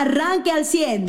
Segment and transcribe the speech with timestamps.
[0.00, 1.08] arranque al 100.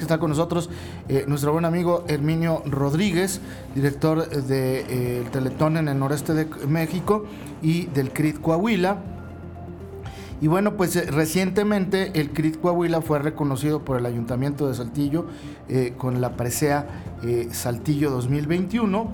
[0.00, 0.68] Está con nosotros
[1.08, 3.40] eh, nuestro buen amigo Herminio Rodríguez,
[3.74, 4.80] director del de,
[5.20, 7.24] eh, Teletón en el noreste de México
[7.62, 8.98] y del CRIT Coahuila.
[10.40, 15.26] Y bueno, pues eh, recientemente el CRIT Coahuila fue reconocido por el Ayuntamiento de Saltillo
[15.96, 16.86] con la presea
[17.52, 19.10] Saltillo 2021,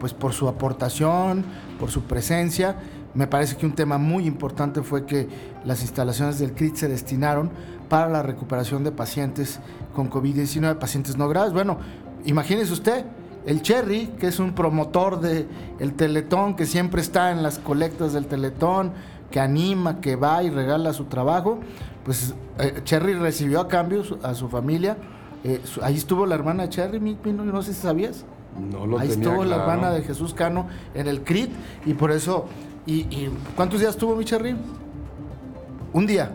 [0.00, 1.44] pues por su aportación,
[1.78, 2.76] por su presencia.
[3.14, 5.28] Me parece que un tema muy importante fue que
[5.64, 7.50] las instalaciones del CRIT se destinaron
[7.88, 9.60] para la recuperación de pacientes
[9.94, 11.52] con COVID-19, pacientes no graves.
[11.52, 11.78] Bueno,
[12.24, 13.04] imagínese usted,
[13.46, 15.46] el Cherry, que es un promotor del
[15.78, 18.92] el Teletón, que siempre está en las colectas del Teletón,
[19.30, 21.60] que anima, que va y regala su trabajo,
[22.04, 24.96] pues eh, Cherry recibió a cambio a su familia.
[25.44, 28.24] Eh, ahí estuvo la hermana de Cherry, no, no sé si sabías.
[28.58, 31.50] No lo Ahí tenía estuvo la hermana de Jesús Cano en el CRIT
[31.86, 32.46] y por eso.
[32.86, 34.54] Y, ¿Cuántos días estuvo mi Cherry?
[35.92, 36.32] Un día,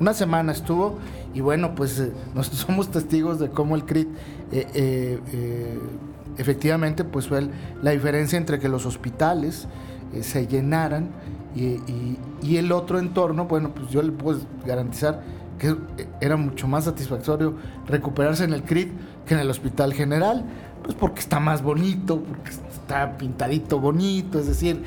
[0.00, 0.98] una semana estuvo.
[1.34, 4.08] Y bueno, pues eh, nos somos testigos de cómo el CRIT
[4.52, 5.78] eh, eh,
[6.38, 7.48] efectivamente pues fue
[7.82, 9.66] la diferencia entre que los hospitales
[10.20, 11.10] se llenaran
[11.54, 11.62] y,
[12.42, 15.22] y- el otro entorno, bueno, pues yo le puedo garantizar
[15.58, 15.74] que
[16.20, 17.54] era mucho más satisfactorio
[17.86, 18.90] recuperarse en el CRIT
[19.26, 20.44] que en el hospital general,
[20.82, 24.82] pues porque está más bonito, porque está pintadito bonito, es decir,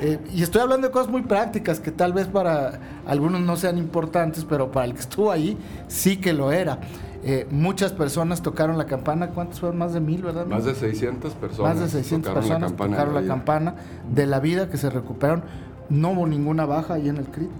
[0.00, 3.78] eh, y estoy hablando de cosas muy prácticas que tal vez para algunos no sean
[3.78, 5.56] importantes, pero para el que estuvo ahí
[5.88, 6.78] sí que lo era.
[7.24, 9.78] Eh, muchas personas tocaron la campana, ¿cuántas fueron?
[9.78, 10.46] Más de mil, ¿verdad?
[10.46, 11.74] Más de 600 personas.
[11.74, 13.74] Más de 600 tocaron personas la tocaron la campana
[14.14, 15.42] de la vida que se recuperaron.
[15.88, 17.50] No hubo ninguna baja ahí en el CRIT,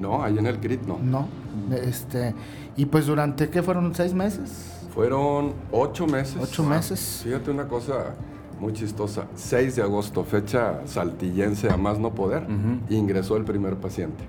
[0.00, 0.98] No, ahí en el CRIT no.
[1.02, 1.26] no.
[1.74, 2.34] Este,
[2.76, 3.92] y pues durante, ¿qué fueron?
[3.94, 4.74] ¿Seis meses?
[4.94, 6.36] Fueron ocho meses.
[6.40, 7.20] Ocho Ah, meses.
[7.24, 8.14] Fíjate una cosa
[8.60, 9.26] muy chistosa.
[9.34, 12.46] 6 de agosto, fecha saltillense a más no poder,
[12.90, 14.24] ingresó el primer paciente.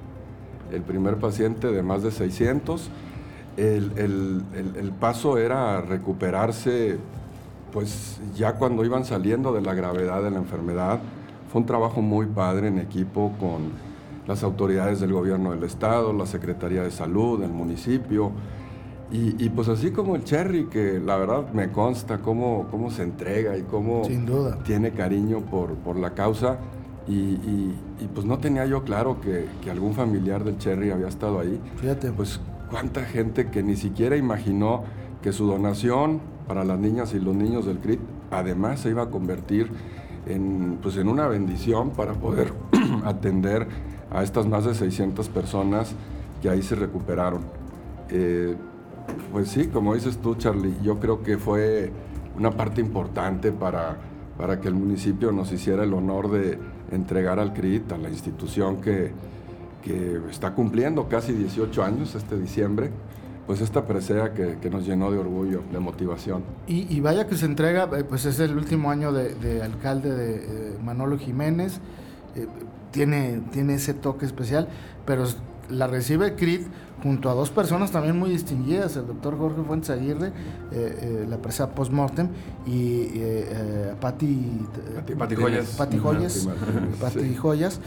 [0.72, 2.90] El primer paciente de más de 600.
[3.58, 6.98] El, el- el- el paso era recuperarse,
[7.74, 11.00] pues ya cuando iban saliendo de la gravedad de la enfermedad.
[11.52, 13.72] Fue un trabajo muy padre en equipo con
[14.28, 18.32] las autoridades del gobierno del estado, la Secretaría de Salud, el municipio.
[19.12, 23.02] Y, y pues así como el Cherry, que la verdad me consta cómo, cómo se
[23.04, 24.60] entrega y cómo Sin duda.
[24.64, 26.58] tiene cariño por, por la causa.
[27.08, 31.08] Y, y- y, pues no tenía yo claro que, que algún familiar del Cherry había
[31.08, 31.60] estado ahí.
[31.78, 32.12] Fíjate.
[32.12, 34.84] Pues cuánta gente que ni siquiera imaginó
[35.24, 38.00] que su donación para las niñas y los niños del CRIT
[38.32, 39.72] además se iba a convertir
[40.28, 42.54] en, pues en una bendición para poder
[43.06, 43.68] atender
[44.12, 45.94] a estas más de 600 personas
[46.44, 47.42] que ahí se recuperaron.
[48.10, 48.56] Eh,
[49.32, 51.92] pues sí, como dices tú, Charlie, yo creo que fue
[52.38, 53.98] una parte importante para,
[54.38, 56.58] para que el municipio nos hiciera el honor de
[56.92, 59.12] entregar al CRIT, a la institución que,
[59.84, 62.92] que está cumpliendo casi 18 años este diciembre,
[63.48, 66.44] pues esta presea que, nos llenó de orgullo, de motivación.
[66.68, 70.36] Y, vaya que se entrega, eh, pues es el último año de, de alcalde de
[70.36, 71.80] eh, Manolo Jiménez,
[72.36, 72.46] eh,
[72.92, 74.68] tiene, tiene ese toque especial,
[75.06, 75.26] pero
[75.70, 76.68] la recibe CRIT
[77.04, 80.32] junto a dos personas también muy distinguidas, el doctor Jorge Fuentes Aguirre, eh,
[80.72, 82.28] eh, la presa postmortem,
[82.66, 85.68] y eh, eh, Pati, Pati- Pati Joyas.
[85.78, 86.50] Pati Joyas,
[87.02, 87.36] Pati sí.
[87.36, 87.80] Joyas,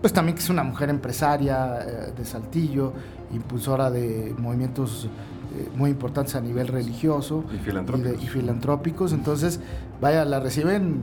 [0.00, 2.92] pues también que es una mujer empresaria eh, de Saltillo,
[3.32, 5.08] impulsora de movimientos
[5.56, 8.12] eh, muy importantes a nivel religioso Y filantrópicos.
[8.12, 9.12] y, de- y filantrópicos.
[9.12, 9.60] Entonces,
[10.00, 11.00] vaya, la reciben,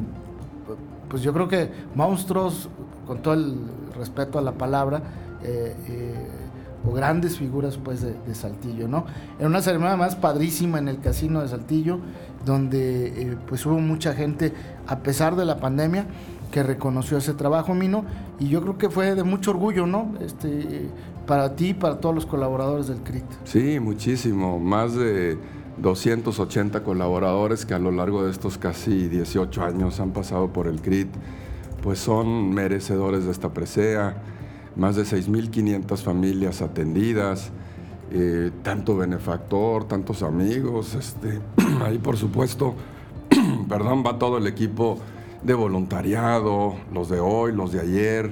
[1.10, 2.70] pues yo creo que monstruos,
[3.06, 3.58] con todo el
[3.98, 5.02] respeto a la palabra,
[5.44, 6.28] eh, eh,
[6.92, 9.06] grandes figuras pues de, de Saltillo, ¿no?
[9.40, 12.00] En una ceremonia más padrísima en el casino de Saltillo,
[12.46, 14.54] donde eh, pues hubo mucha gente,
[14.88, 16.06] a pesar de la pandemia,
[16.52, 18.06] que reconoció ese trabajo, Mino,
[18.40, 20.14] y yo creo que fue de mucho orgullo, ¿no?
[20.22, 20.90] Este,
[21.26, 23.26] para ti y para todos los colaboradores del CRIT.
[23.44, 24.60] Sí, muchísimo.
[24.60, 25.38] Más de
[25.82, 30.82] 280 colaboradores que a lo largo de estos casi 18 años han pasado por el
[30.82, 31.10] CRIT,
[31.84, 34.16] pues son merecedores de esta presea.
[34.78, 37.50] Más de 6.500 familias atendidas,
[38.12, 40.94] eh, tanto benefactor, tantos amigos.
[40.96, 41.40] Este,
[41.84, 42.76] ahí, por supuesto,
[43.70, 45.00] perdón, va todo el equipo
[45.44, 48.32] de voluntariado, los de hoy, los de ayer.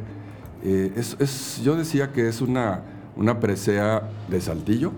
[0.63, 2.81] Eh, es, es- yo decía que es una,
[3.15, 4.91] una presea de Saltillo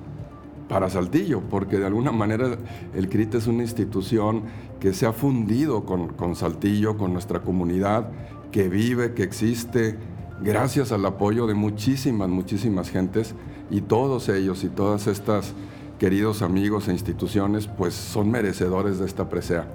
[0.67, 2.57] para Saltillo, porque de alguna manera
[2.93, 4.43] el CRIT es una institución
[4.81, 8.09] que se ha fundido con, con Saltillo, con nuestra comunidad,
[8.51, 9.95] que vive, que existe,
[10.41, 13.35] gracias al apoyo de muchísimas, muchísimas gentes,
[13.69, 15.53] y todos ellos y todas estas
[15.99, 19.67] queridos amigos e instituciones, pues son merecedores de esta presea.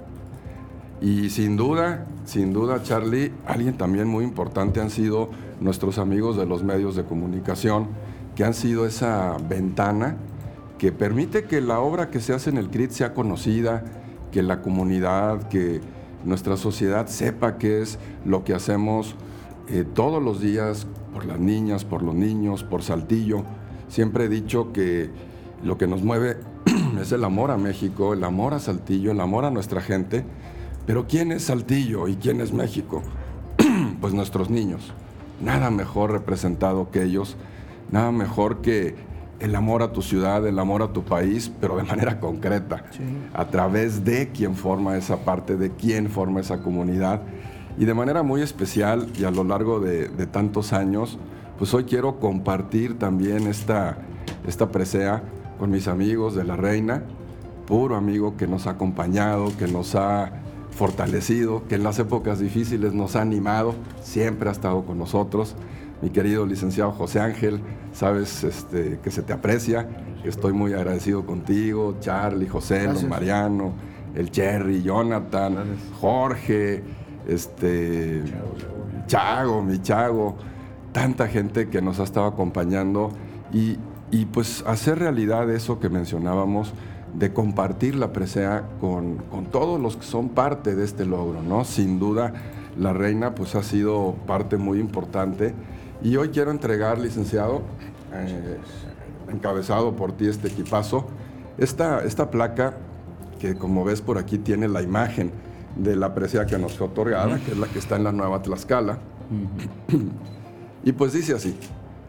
[1.01, 5.29] Y sin duda, sin duda, Charlie, alguien también muy importante han sido
[5.59, 7.87] nuestros amigos de los medios de comunicación
[8.35, 10.17] que han sido esa ventana
[10.77, 13.83] que permite que la obra que se hace en el CRIT sea conocida,
[14.31, 15.81] que la comunidad, que
[16.25, 19.15] nuestra sociedad sepa qué es lo que hacemos
[19.67, 23.43] eh, todos los días por las niñas, por los niños, por Saltillo.
[23.87, 25.09] Siempre he dicho que
[25.63, 26.37] lo que nos mueve
[27.01, 30.25] es el amor a México, el amor a Saltillo, el amor a nuestra gente.
[30.85, 33.01] Pero ¿quién es Saltillo y quién es México?
[34.01, 34.93] pues nuestros niños.
[35.41, 37.37] Nada mejor representado que ellos,
[37.91, 38.95] nada mejor que
[39.39, 42.85] el amor a tu ciudad, el amor a tu país, pero de manera concreta,
[43.33, 47.21] a través de quién forma esa parte, de quién forma esa comunidad.
[47.77, 51.17] Y de manera muy especial y a lo largo de, tantos años,
[51.57, 53.97] pues hoy quiero compartir también esta,
[54.47, 55.23] esta presea
[55.57, 57.03] con mis amigos de la Reina,
[57.65, 60.31] puro amigo que nos ha acompañado, que nos ha
[60.71, 65.55] fortalecido, que en las épocas difíciles nos ha animado, siempre ha estado con nosotros.
[66.01, 67.61] Mi querido licenciado José Ángel,
[67.93, 69.87] sabes este, que se te aprecia,
[70.23, 73.73] estoy muy agradecido contigo, Charlie, José, Mariano,
[74.15, 75.57] el Cherry, Jonathan,
[75.99, 76.83] Jorge,
[77.27, 78.23] este,
[79.07, 80.35] Chago, mi Chago,
[80.91, 83.11] tanta gente que nos ha estado acompañando
[83.51, 83.77] y,
[84.11, 86.73] y pues hacer realidad eso que mencionábamos
[87.13, 91.63] de compartir la presea con, con, todos los que son parte de este logro, ¿no?
[91.63, 92.33] Sin duda,
[92.77, 95.53] la reina pues ha sido parte muy importante
[96.01, 97.61] y hoy quiero entregar, licenciado,
[98.13, 98.57] eh,
[99.31, 101.05] encabezado por ti este equipazo,
[101.57, 102.77] esta, esta placa
[103.39, 105.31] que como ves por aquí tiene la imagen
[105.75, 108.41] de la presea que nos fue otorgada, que es la que está en la Nueva
[108.41, 108.99] Tlaxcala.
[110.83, 111.55] y pues dice así,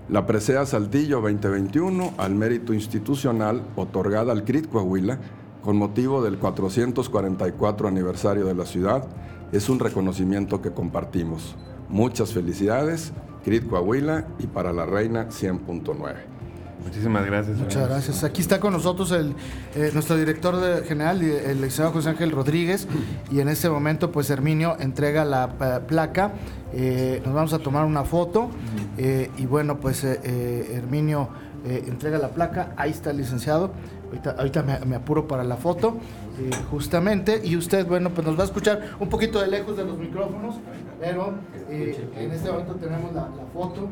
[0.09, 5.19] la presea Saltillo 2021 al mérito institucional otorgada al CRIT Coahuila
[5.63, 9.07] con motivo del 444 aniversario de la ciudad
[9.51, 11.57] es un reconocimiento que compartimos.
[11.89, 13.13] Muchas felicidades,
[13.45, 16.17] CRIT Coahuila y para la Reina 100.9.
[16.85, 17.59] Muchísimas gracias.
[17.59, 18.25] Muchas gracias.
[18.25, 19.35] Aquí está con nosotros el,
[19.75, 22.87] eh, nuestro director general, el licenciado José Ángel Rodríguez,
[23.31, 26.33] y en este momento, pues Herminio entrega la eh, placa.
[26.73, 28.51] Eh, nos vamos a tomar una foto
[28.99, 31.29] y bueno, pues Herminio
[31.65, 32.75] entrega la placa.
[32.77, 33.73] Ahí está el licenciado.
[34.37, 35.97] Ahorita, me, apuro para la foto,
[36.71, 37.41] justamente.
[37.43, 40.57] Y usted, bueno, pues nos va a escuchar un poquito de lejos de los micrófonos,
[41.01, 41.35] pero
[41.69, 43.89] en este momento tenemos la, la foto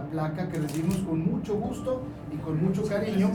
[0.00, 2.02] placa que recibimos con mucho gusto
[2.32, 3.30] y con mucho cariño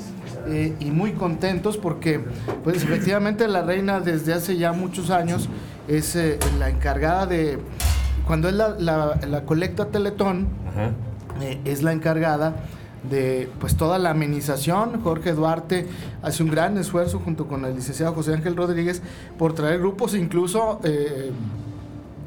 [0.48, 2.22] eh, y muy contentos porque
[2.64, 5.50] pues efectivamente la reina desde hace ya muchos años
[5.88, 7.60] es eh, la encargada de,
[8.26, 10.48] cuando es la, la, colecta Teletón,
[11.42, 12.56] eh, es la encargada
[13.10, 15.02] de pues toda la amenización.
[15.02, 15.88] Jorge Duarte
[16.22, 19.02] hace un gran esfuerzo junto con el licenciado José Ángel Rodríguez
[19.38, 20.82] por traer grupos incluso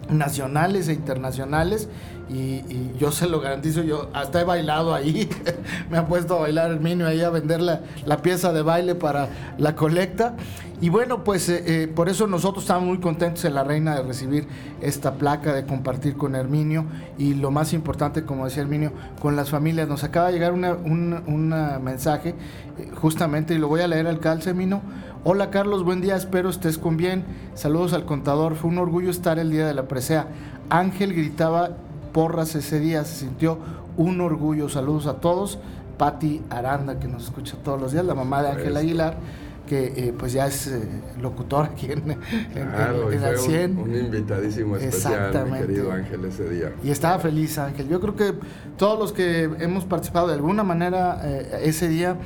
[0.09, 1.89] nacionales e internacionales
[2.33, 5.29] y, yo se lo garantizo, yo hasta he bailado ahí,
[5.91, 7.81] me ha puesto a bailar el Herminio ahí a vender la,
[8.23, 9.29] pieza de baile para
[9.59, 10.35] la colecta.
[10.83, 14.03] Y bueno, pues eh, eh, por eso nosotros estamos muy contentos en la Reina de
[14.03, 14.47] recibir
[14.81, 16.87] esta placa, de compartir con Herminio
[17.19, 19.89] y lo más importante, como decía Herminio, con las familias.
[19.89, 22.35] Nos acaba de llegar un mensaje,
[22.79, 24.81] eh, justamente, y lo voy a leer al calce, Herminio.
[25.25, 27.25] Hola Carlos, buen día, espero estés con bien.
[27.55, 30.29] Saludos al contador, fue un orgullo estar el día de la presea.
[30.71, 31.71] Ángel gritaba
[32.13, 33.59] porras ese día, se sintió
[33.97, 34.69] un orgullo.
[34.69, 35.59] Saludos a todos.
[35.99, 39.19] Patti Aranda, que nos escucha todos los días, la mamá de Ángel Aguilar,
[39.67, 40.81] que eh, pues ya es eh,
[41.21, 42.17] locutor aquí en,
[42.55, 43.79] en, 100.
[43.79, 46.73] Un, invitadísimo especial, mi querido Ángel, ese día.
[46.83, 47.87] Y estaba feliz Ángel.
[47.87, 48.33] Yo creo que
[48.79, 52.17] todos los que hemos participado de alguna manera eh, ese día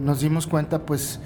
[0.00, 1.20] nos dimos cuenta pues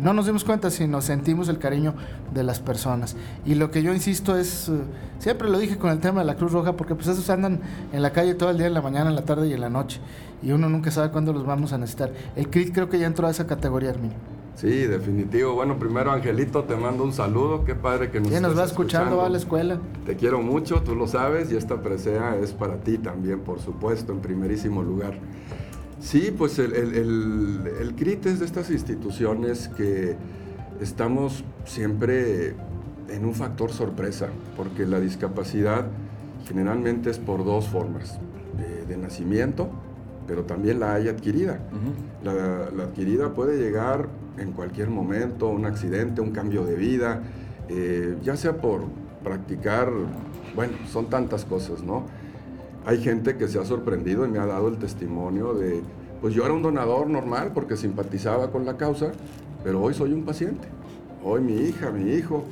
[0.00, 1.94] no nos dimos cuenta, sino sentimos el cariño
[2.34, 3.16] de las personas.
[3.46, 4.72] Y lo que yo insisto es, eh,
[5.18, 7.60] siempre lo dije con el tema de la Cruz Roja, porque pues esos andan
[7.92, 9.70] en la calle todo el día, en la mañana, en la tarde y en la
[9.70, 10.00] noche.
[10.42, 12.12] Y uno nunca sabe cuándo los vamos a necesitar.
[12.34, 14.12] El CRIT creo que ya entró a esa categoría, Armin.
[14.56, 15.54] Sí, definitivo.
[15.54, 17.64] Bueno, primero Angelito, te mando un saludo.
[17.64, 19.78] Qué padre que nos nos va escuchando, va a la escuela.
[20.04, 24.12] Te quiero mucho, tú lo sabes, y esta presea es para ti también, por supuesto,
[24.12, 25.14] en primerísimo lugar.
[26.00, 30.16] Sí, pues el, el, CRIT es de estas instituciones que
[30.80, 32.54] estamos siempre
[33.10, 35.86] en un factor sorpresa, porque la discapacidad
[36.48, 38.18] generalmente es por dos formas,
[38.88, 39.70] de, nacimiento,
[40.26, 41.60] pero también la hay adquirida.
[42.24, 47.22] la, adquirida puede llegar en cualquier momento, un accidente, un cambio de vida,
[47.68, 48.84] eh, ya sea por
[49.22, 49.90] practicar,
[50.56, 52.06] bueno, son tantas cosas, ¿no?
[52.86, 55.82] Hay gente que se ha sorprendido y me ha dado el testimonio de,
[56.20, 59.12] pues yo era un donador normal porque simpatizaba con la causa,
[59.62, 60.68] pero hoy soy un paciente.
[61.22, 62.44] Hoy mi hija, mi hijo,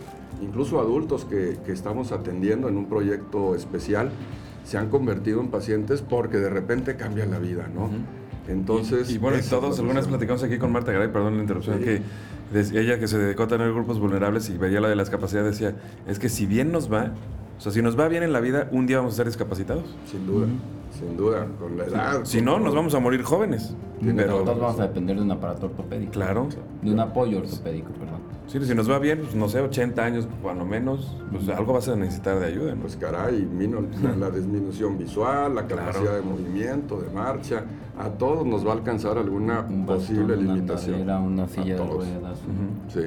[0.42, 4.11] incluso adultos que, estamos atendiendo en un proyecto especial,
[4.64, 7.88] se han convertido en pacientes porque de repente cambia la vida, ¿no?
[8.49, 9.11] Entonces...
[9.11, 10.11] Y, bueno, y es todos, la alguna vez visión.
[10.11, 11.85] platicamos aquí con Marta Garay, perdón la interrupción, Sí.
[11.85, 15.44] que ella que se dedicó a tener grupos vulnerables y veía la de la discapacidad,
[15.44, 15.75] decía,
[16.06, 17.12] es que si bien nos va,
[17.59, 19.85] o sea, si nos va bien en la vida, un día vamos a ser discapacitados.
[20.11, 20.47] Sin duda,
[20.99, 22.21] sin duda, con la edad.
[22.25, 23.75] Si no, nos vamos a morir jóvenes.
[24.00, 26.12] Pero, Nosotros vamos a depender de un aparato ortopédico.
[26.12, 26.49] claro,
[26.83, 28.21] De un apoyo ortopédico, perdón.
[28.47, 31.73] sí, si nos va bien, pues, no sé, 80 años, por lo menos, pues algo
[31.73, 32.83] vas a necesitar de ayuda, ¿no?
[32.83, 33.49] Pues caray,
[34.21, 36.17] la disminución visual, la capacidad Claro.
[36.17, 37.65] de movimiento, de marcha,
[37.99, 40.95] a todos nos va a alcanzar alguna Un bastón, posible una limitación.
[41.00, 41.95] andadera, una A silla de todos.
[41.97, 42.38] ruedas.
[42.95, 43.00] Sí.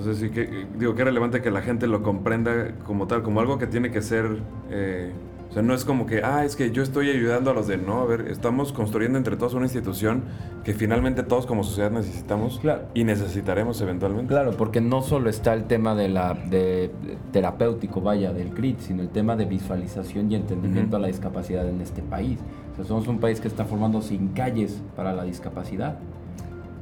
[0.00, 3.40] Entonces sí que digo que es relevante que la gente lo comprenda como tal, como
[3.40, 4.38] algo que tiene que ser,
[4.70, 5.10] eh,
[5.50, 7.76] o sea, no es como que, ah, es que yo estoy ayudando a los de,
[7.76, 10.22] no, a ver, estamos construyendo entre todos una institución
[10.64, 12.84] que finalmente todos como sociedad necesitamos Claro.
[12.94, 14.28] y necesitaremos eventualmente.
[14.28, 16.90] Claro, porque no solo está el tema de la de
[17.30, 20.96] terapéutico, vaya, del CRIT, sino el tema de visualización y entendimiento Ujú.
[20.96, 22.38] a la discapacidad en este país.
[22.72, 25.98] O sea, somos un país que está formando sin calles para la discapacidad.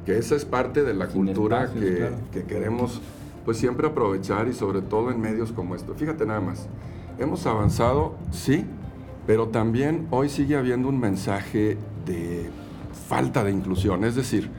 [0.05, 2.15] Que esa es parte de la Sin cultura espacios, que, claro.
[2.31, 3.01] que queremos
[3.45, 5.93] pues siempre aprovechar y sobre todo en medios como esto.
[5.95, 6.67] Fíjate nada más,
[7.17, 8.65] hemos avanzado, sí,
[9.25, 12.49] pero también hoy sigue habiendo un mensaje de
[13.07, 14.03] falta de inclusión.
[14.03, 14.49] Es decir,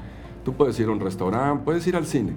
[0.44, 2.34] tú puedes ir a un restaurante, puedes ir al cine.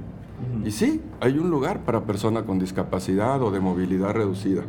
[0.65, 4.63] Y sí, hay un lugar para persona con discapacidad o de movilidad reducida,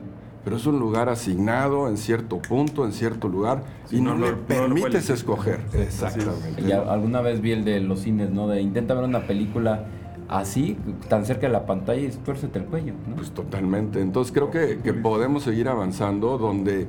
[0.44, 4.18] pero es un lugar asignado en cierto punto, en cierto lugar, Sí, y no no,
[4.18, 5.60] lo- le no lo permites escoger.
[5.72, 6.62] Exactamente.
[6.66, 8.46] Ya alguna vez vi el de los cines, ¿no?
[8.48, 9.84] De intenta ver una película
[10.28, 10.76] así,
[11.08, 13.16] tan cerca de la pantalla y tuércete el cuello, ¿no?
[13.16, 14.00] Pues totalmente.
[14.00, 16.86] Entonces creo que, que podemos seguir avanzando donde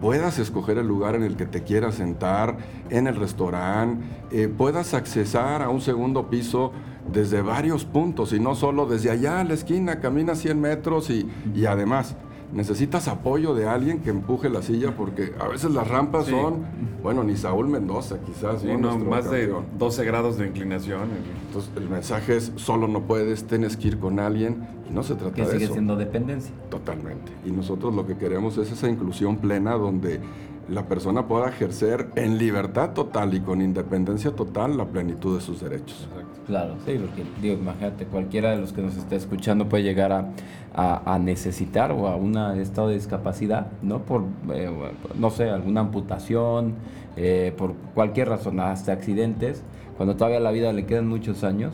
[0.00, 2.56] puedas escoger el lugar en el que te quieras sentar,
[2.88, 6.72] en el restaurante, eh, puedas accesar a un segundo piso
[7.12, 11.28] desde varios puntos y no solo desde allá a la esquina, camina 100 metros y,
[11.54, 12.16] y además
[12.52, 16.32] necesitas apoyo de alguien que empuje la silla porque a veces las rampas Sí.
[16.32, 16.64] son,
[17.02, 18.98] bueno, ni Saúl Mendoza quizás, Sí, ¿no?
[18.98, 19.64] más de campeón.
[19.78, 21.02] 12 grados de inclinación.
[21.46, 25.14] Entonces el mensaje es, solo no puedes, tienes que ir con alguien y no se
[25.14, 25.74] trata Que de sigue eso.
[25.74, 26.52] siendo dependencia.
[26.70, 27.30] Totalmente.
[27.46, 30.20] Y nosotros lo que queremos es esa inclusión plena donde
[30.68, 35.60] la persona pueda ejercer en libertad total y con independencia total la plenitud de sus
[35.60, 36.06] derechos.
[36.46, 40.30] Claro, sí, porque digo, imagínate, cualquiera de los que nos esté escuchando puede llegar a,
[40.74, 44.00] a- a necesitar o a un estado de discapacidad, ¿no?
[44.02, 44.70] Por, eh,
[45.18, 46.74] no sé, alguna amputación,
[47.16, 49.62] eh, por cualquier razón, hasta accidentes,
[49.96, 51.72] cuando todavía la vida le quedan muchos años.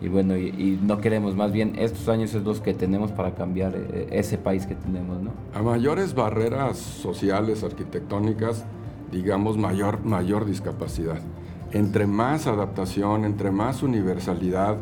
[0.00, 3.74] Y bueno, y, no queremos, más bien estos años es los que tenemos para cambiar
[3.76, 5.30] eh, ese país que tenemos, ¿no?
[5.54, 8.64] A mayores barreras sociales, arquitectónicas,
[9.12, 11.20] digamos mayor, mayor discapacidad.
[11.72, 14.76] Entre más adaptación, entre más universalidad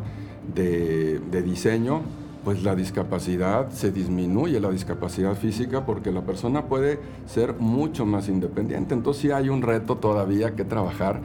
[0.55, 2.01] de, de diseño,
[2.43, 8.29] pues la discapacidad se disminuye, la discapacidad física, porque la persona puede ser mucho más
[8.29, 8.93] independiente.
[8.93, 11.21] Entonces sí hay un reto todavía que trabajar.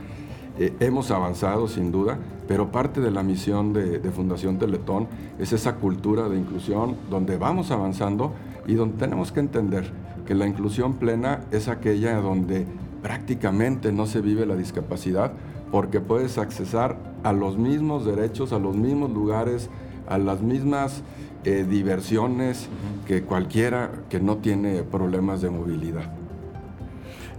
[0.58, 5.08] Eh, hemos avanzado sin duda, pero parte de la misión de, de Fundación Teletón
[5.38, 8.32] es esa cultura de inclusión donde vamos avanzando
[8.66, 9.90] y donde tenemos que entender
[10.26, 12.66] que la inclusión plena es aquella donde
[13.02, 15.32] prácticamente no se vive la discapacidad
[15.70, 19.70] porque puedes accesar a los mismos derechos, a los mismos lugares,
[20.08, 21.02] a las mismas
[21.44, 22.68] eh, diversiones
[23.06, 26.23] que cualquiera que no tiene problemas de movilidad.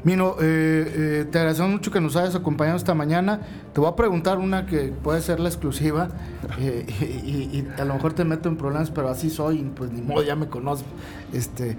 [0.06, 3.42] Mino, eh, eh, te agradecemos mucho que nos hayas acompañado esta mañana.
[3.74, 6.10] Te voy a preguntar una que puede ser la exclusiva
[6.60, 6.86] eh,
[7.26, 10.22] y, y a lo mejor te meto en problemas, pero así soy, pues ni modo,
[10.22, 10.88] ya me conozco.
[11.34, 11.76] Este,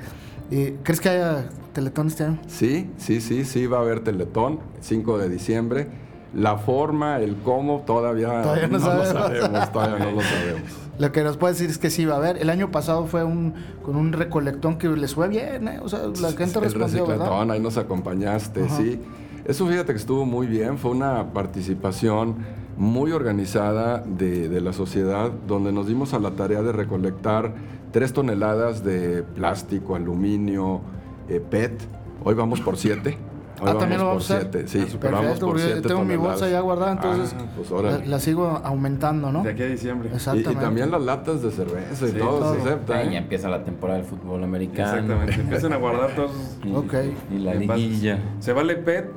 [0.50, 2.38] eh, ¿Crees que haya Teletón este año?
[2.48, 5.86] Sí, sí, sí, sí, va a haber Teletón, 5 de diciembre.
[6.34, 9.08] La forma, el cómo, todavía, Todavía no lo sabemos.
[9.08, 10.62] sabemos, todavía no lo sabemos.
[10.98, 12.38] Lo que nos puede decir es que sí va a haber.
[12.38, 15.78] El año pasado fue un con un recolectón que les fue bien, ¿eh?
[15.82, 17.24] O sea, la gente el respondió, ¿verdad?
[17.26, 18.76] reciclatón, ahí nos acompañaste, Ajá.
[18.76, 19.00] sí.
[19.44, 22.34] Eso fíjate que estuvo muy bien, fue una participación
[22.76, 27.54] muy organizada de, de la sociedad, donde nos dimos a la tarea de recolectar
[27.92, 30.80] tres toneladas de plástico, aluminio,
[31.28, 31.80] eh, PET.
[32.24, 33.16] Hoy vamos por siete.
[33.60, 34.48] Hoy Ah, también lo vamos a hacer.
[34.52, 37.70] siete, sí, pero vamos por porque siete tengo mi bolsa ya guardada, entonces Ah, pues
[37.82, 39.42] la, la sigo aumentando, ¿no?
[39.42, 40.08] De aquí a diciembre.
[40.10, 40.60] Y, y Exactamente.
[40.62, 42.54] también las latas de cerveza y Sí, todo, todo.
[42.54, 42.98] se acepta.
[42.98, 43.12] Ahí ¿eh?
[43.12, 44.92] ya empieza la temporada del fútbol americano.
[44.94, 45.40] Exactamente.
[45.40, 46.32] Empiecen a guardar todos.
[46.64, 46.94] Y, Ok.
[47.34, 47.82] y la envases.
[47.82, 48.18] liguilla.
[48.40, 49.10] Se vale PET,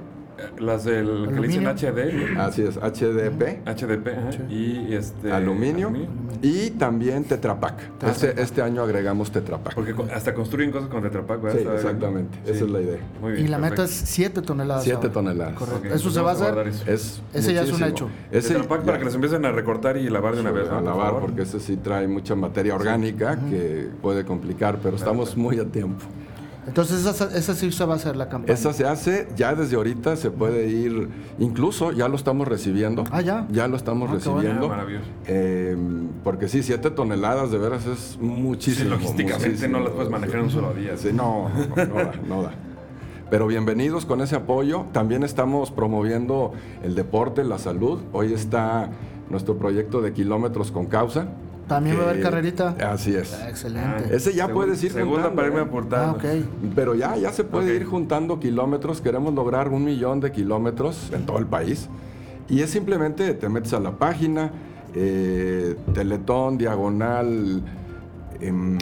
[0.60, 2.36] las del que le dicen Aluminio.
[2.36, 3.62] HD, Así es, HDP.
[3.66, 5.32] HDP, ajá, y este.
[5.32, 5.92] aluminio
[6.42, 8.04] y también Tetra Pak.
[8.08, 9.76] Este, este año agregamos Tetra Pak.
[9.76, 11.58] Porque hasta construyen cosas con Tetra Pak, ¿verdad?
[11.58, 11.86] Sí, Está bien.
[11.86, 12.38] exactamente.
[12.46, 12.52] Sí.
[12.52, 13.00] Esa es la idea.
[13.22, 13.46] Muy bien.
[13.46, 14.84] Y la meta es 7 toneladas.
[14.84, 15.12] 7 ahora.
[15.12, 15.54] toneladas.
[15.56, 15.88] Correcto.
[15.88, 16.46] ¿Eso entonces se va a hacer?
[16.54, 16.84] guardar eso.
[16.88, 18.10] Es Ese ya es un hecho.
[18.32, 20.70] Ese Tetra Pak ya- para que los empiecen a recortar y lavar de una vez,
[20.70, 20.78] ¿no?
[20.78, 25.60] a lavar, porque ese sí trae mucha materia orgánica que puede complicar, pero estamos muy
[25.60, 26.06] a tiempo.
[26.70, 28.54] Entonces esa, esa sí se va a hacer la campaña.
[28.54, 31.10] Esa se hace, ya desde ahorita se puede ir,
[31.40, 33.06] incluso ya lo estamos recibiendo.
[33.12, 33.48] Ah, ya.
[33.50, 34.38] Ya lo estamos Ah, qué bueno.
[34.44, 34.66] recibiendo.
[34.68, 35.06] Ah, maravilloso.
[35.26, 35.76] Eh,
[36.24, 38.92] porque sí, 7 toneladas de veras es Sí, muchísimo.
[38.92, 39.78] logísticamente muchísimo.
[39.80, 40.96] no las puedes manejar en un solo día.
[40.96, 42.52] Sí, no, no, no da, no da.
[43.32, 44.86] Pero bienvenidos con ese apoyo.
[44.92, 48.00] También estamos promoviendo el deporte, la salud.
[48.14, 48.92] Hoy está
[49.32, 51.30] nuestro proyecto de kilómetros con causa.
[51.70, 52.76] También va a haber carrerita.
[52.92, 53.34] Así es.
[53.42, 54.14] Ah, excelente.
[54.14, 55.64] Ese ya Segun- puedes ir Segunda juntando, para irme ¿eh?
[55.64, 56.20] aportando.
[56.22, 56.46] Ah, ok.
[56.76, 59.00] Pero ya, ya se puede ir juntando kilómetros.
[59.00, 61.88] Queremos lograr un millón de kilómetros en todo el país.
[62.50, 64.52] Y es simplemente, te metes a la página,
[64.96, 67.62] eh, Teletón, diagonal,
[68.42, 68.78] em,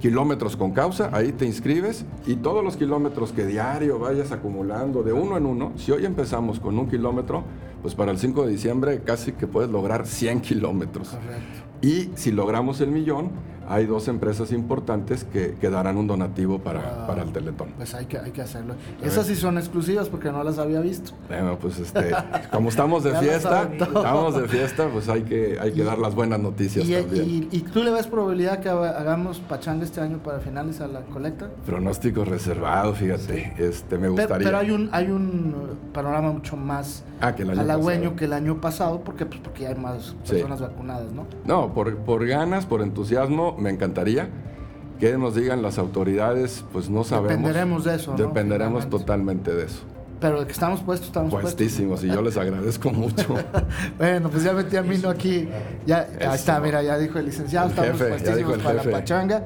[0.00, 5.14] kilómetros con causa, ahí te inscribes y todos los kilómetros que diario vayas acumulando de
[5.14, 7.42] uno en uno, si hoy empezamos con un kilómetro,
[7.80, 11.08] pues para el 5 de diciembre casi que puedes lograr 100 kilómetros.
[11.08, 11.62] Correcto.
[11.84, 13.30] Y si logramos el millón,
[13.68, 17.68] hay dos empresas importantes que, que darán un donativo para, para el Teletón.
[17.76, 18.74] Pues hay que, hay que hacerlo.
[19.02, 21.12] Esas sí son exclusivas porque no las había visto.
[21.28, 22.10] Bueno, pues este,
[22.52, 26.14] como estamos de Ya fiesta, estamos de fiesta, pues hay que, hay que dar las
[26.14, 27.24] buenas noticias Y, también.
[27.24, 30.88] y- y tú le ves probabilidad que haga- hagamos pachanga este año para finales a
[30.88, 31.48] la colecta?
[31.66, 34.44] Pronóstico reservado, fíjate, este, me gustaría.
[34.46, 35.54] pero hay un hay un
[35.92, 38.16] panorama mucho más Ah, que el año halagüeño pasado.
[38.16, 40.32] que el año pasado porque pues porque hay más Sí.
[40.32, 41.26] personas vacunadas, ¿no?
[41.46, 44.28] No, por, por ganas, por entusiasmo, me encantaría
[45.00, 47.30] que nos digan las autoridades, pues no sabemos.
[47.30, 48.16] Dependeremos de eso, ¿no?
[48.16, 48.98] Dependeremos Finalmente.
[48.98, 49.80] totalmente de eso.
[50.20, 53.34] Pero de que estamos puestos, estamos Puestísimos, y yo les agradezco mucho.
[53.98, 55.48] Bueno, pues ya metí a Mino aquí.
[55.86, 58.90] Ya, está, mira, ya dijo el licenciado, El estamos jefe, puestísimos el para jefe.
[58.90, 59.44] la pachanga.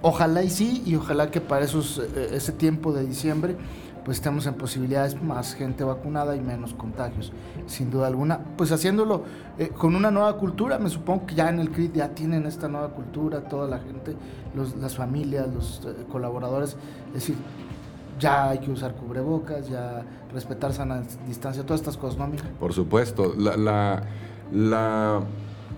[0.00, 3.56] Ojalá y sí, y ojalá que para esos, eh, ese tiempo de diciembre
[4.04, 7.32] pues estemos en posibilidades más gente vacunada y menos contagios,
[7.66, 8.38] sin duda alguna.
[8.56, 9.22] Pues haciéndolo
[9.58, 12.68] eh, con una nueva cultura, me supongo que ya en el CRIT ya tienen esta
[12.68, 14.14] nueva cultura, toda la gente,
[14.54, 16.76] los- las familias, los eh, colaboradores,
[17.08, 17.36] es decir,
[18.20, 22.42] ya hay que usar cubrebocas, ya respetar sana distancia, todas estas cosas, ¿no, amigo?
[22.60, 24.02] Por supuesto, la, la-
[24.52, 25.20] la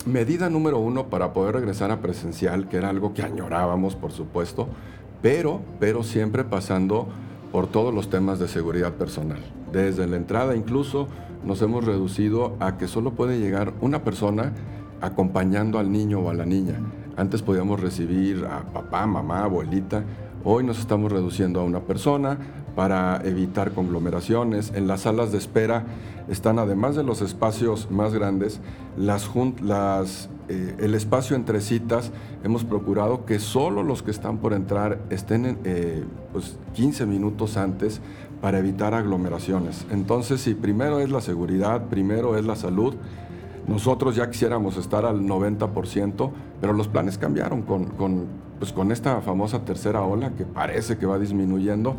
[0.04, 4.66] medida número uno para poder regresar a presencial, que era algo que añorábamos, por supuesto,
[5.22, 7.06] pero, pero siempre pasando
[7.52, 9.38] por todos los temas de seguridad personal.
[9.72, 11.08] Desde la entrada incluso
[11.44, 14.52] nos hemos reducido a que solo puede llegar una persona
[15.00, 16.80] acompañando al niño o a la niña.
[17.16, 20.04] Antes podíamos recibir a papá, mamá, abuelita.
[20.44, 22.38] Hoy nos estamos reduciendo a una persona
[22.74, 24.72] para evitar conglomeraciones.
[24.74, 25.86] En las salas de espera
[26.28, 28.60] están, además de los espacios más grandes,
[28.96, 29.30] las,
[29.62, 32.12] las, eh, el espacio entre citas.
[32.44, 38.00] Hemos procurado que solo los que están por entrar estén eh, pues 15 minutos antes
[38.40, 39.86] para evitar aglomeraciones.
[39.90, 42.94] Entonces, si primero es la seguridad, primero es la salud,
[43.66, 46.30] nosotros ya quisiéramos estar al 90%,
[46.60, 48.26] pero los planes cambiaron con, con,
[48.58, 51.96] pues con esta famosa tercera ola que parece que va disminuyendo,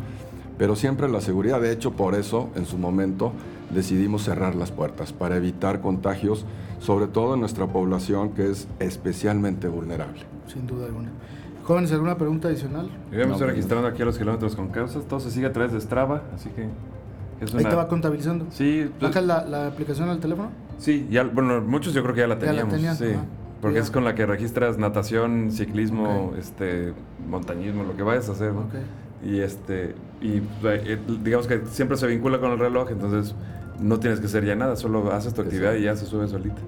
[0.56, 1.60] pero siempre la seguridad.
[1.60, 3.32] De hecho, por eso en su momento
[3.70, 6.44] decidimos cerrar las puertas para evitar contagios,
[6.80, 10.20] sobre todo en nuestra población que es especialmente vulnerable.
[10.46, 11.10] Sin duda alguna.
[11.64, 12.86] Jóvenes, ¿alguna pregunta adicional?
[13.10, 15.04] Yo ya me No, estoy pues, registrando aquí a los kilómetros con causas.
[15.04, 16.68] Todo se sigue a través de Strava, así que
[17.44, 18.46] es Ahí te va contabilizando.
[18.50, 20.48] Sí, pues, ¿Bajas la, la aplicación al teléfono?
[20.78, 22.74] sí, ya, bueno, muchos yo creo que ya la Ya la teníamos.
[22.74, 23.06] tenían, sí,
[23.60, 23.82] porque Ya.
[23.82, 26.94] es con la que registras natación, ciclismo, este,
[27.28, 28.60] montañismo, lo que vayas a hacer, ¿no?
[28.60, 28.74] Ok.
[29.24, 33.34] Y este, y pues, eh, digamos que siempre se vincula con el reloj, entonces
[33.80, 36.60] no tienes que hacer ya nada, solo haces tu actividad y ya se sube solita.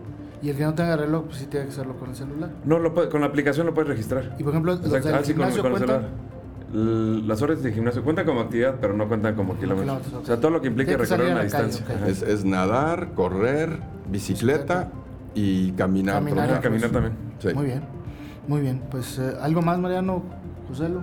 [0.43, 2.51] Y el que no tenga reloj, pues sí tiene que hacerlo con el celular.
[2.65, 4.35] No, lo puede- con la aplicación lo puedes registrar.
[4.39, 5.09] Y por ejemplo, los Exacto.
[5.09, 6.01] del Ah, sí, con, gimnasio con el cuentan.
[6.03, 6.31] celular.
[6.73, 9.99] L- Las horas de gimnasio cuentan como actividad, pero no cuentan como kilómetros.
[10.15, 12.07] O sea, todo lo que implica que recorrer una calle, distancia.
[12.07, 14.91] Es, es nadar, correr, bicicleta
[15.35, 16.15] y caminar.
[16.25, 16.61] Caminar.
[16.61, 17.15] caminar también.
[17.41, 17.49] Sí.
[17.55, 17.83] Muy bien.
[18.49, 18.83] Muy bien.
[18.91, 20.23] Pues eh, algo más, Mariano,
[20.69, 21.03] Joselo.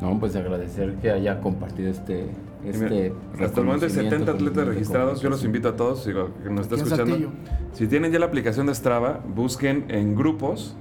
[0.00, 2.26] No, pues agradecer que haya compartido este.
[2.64, 5.20] Este mira, hasta el momento hay 70 atletas registrados.
[5.22, 7.32] Yo los invito a todos, digo, que nos está escuchando.
[7.72, 10.76] Si tienen ya la aplicación de Strava, busquen en grupos,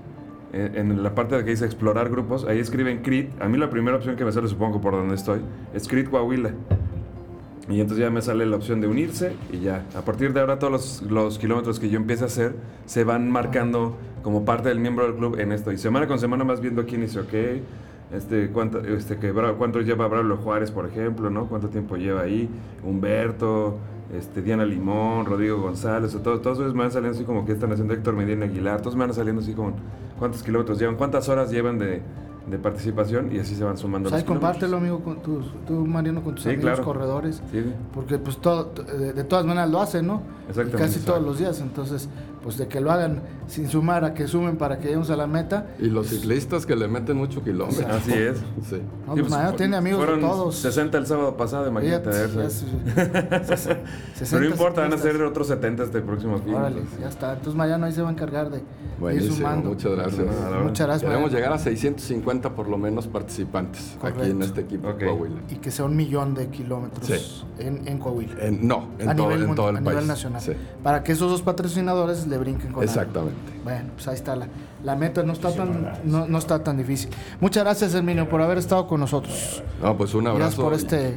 [0.52, 3.42] eh, en la parte de que dice explorar grupos, ahí escriben CRIT.
[3.42, 5.42] A mí la primera opción que me sale, supongo por donde estoy,
[5.74, 6.52] es CRIT Coahuila.
[7.70, 9.86] Y entonces ya me sale la opción de unirse y ya.
[9.96, 13.32] A partir de ahora todos los, los kilómetros que yo empiece a hacer se van
[13.32, 15.72] marcando como parte del miembro del club en esto.
[15.72, 17.34] Y semana con semana más viendo quién dice, ok,
[18.12, 21.48] este, cuánto, este, que, cuánto lleva Braulio Juárez, por ejemplo, ¿no?
[21.48, 22.50] Cuánto tiempo lleva ahí,
[22.84, 23.78] Humberto,
[24.16, 27.72] este, Diana Limón, Rodrigo González, o todo- todos me van saliendo así como que están
[27.72, 29.74] haciendo Héctor Medina Aguilar, todos me van saliendo así como
[30.20, 32.02] cuántos kilómetros llevan, cuántas horas llevan de,
[32.50, 34.52] de participación y así se van sumando Pues los kilómetros.
[34.54, 36.84] compártelo, amigo, con tus, tú, Mariano, con tus Sí, amigos claro.
[36.84, 37.42] corredores.
[37.52, 37.64] Sí.
[37.94, 40.22] Porque pues todo, de, de todas maneras lo hacen, ¿no?
[40.48, 40.78] Y Exactamente.
[40.78, 41.60] casi todos los días.
[41.60, 42.08] Entonces,
[42.46, 45.26] pues de que lo hagan sin sumar a que sumen para que lleguemos a la
[45.26, 45.72] meta.
[45.80, 47.88] Y los ciclistas que le meten mucho kilómetro.
[47.92, 48.38] Así es.
[48.70, 48.80] Sí.
[49.08, 50.56] No, pues, mañana tiene amigos de fueron todos.
[50.58, 52.12] 60 el sábado pasado, imagínate.
[52.36, 56.54] Pero 60 no importa, van a ser otros 70 este próximo fin.
[56.54, 57.32] Órale, ya está.
[57.34, 58.62] Entonces Mariano ahí se va a encargar de,
[59.00, 59.70] de ir sumando.
[59.70, 60.26] muchas gracias.
[60.26, 61.10] Nada, Muchas gracias.
[61.10, 65.42] Queremos llegar a 650 por lo menos participantes aquí en este equipo de Coahuila.
[65.50, 67.44] Y que sea un millón de kilómetros Sí.
[67.60, 68.36] en, en Coahuila.
[68.46, 69.90] En- no, en, a todo, nivel, en mun- todo el a país.
[69.96, 70.42] nivel nacional.
[70.42, 70.52] Sí,
[70.84, 72.84] Para que esos dos patrocinadores le brinquen con algo.
[72.84, 73.40] exactamente.
[73.64, 74.48] Bueno, pues ahí está la,
[74.84, 77.10] la meta, no está, tan, no, no está tan difícil.
[77.40, 79.64] Muchas gracias, Herminio, por haber estado con nosotros.
[79.82, 80.62] No, pues un Gracias abrazo.
[80.64, 81.16] por y- este,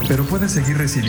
[0.08, 1.09] Pero puedes seguir recibiendo